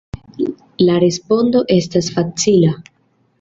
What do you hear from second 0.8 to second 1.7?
La respondo